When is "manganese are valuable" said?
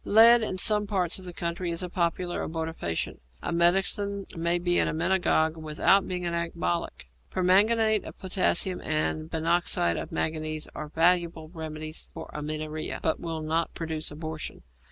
10.11-11.49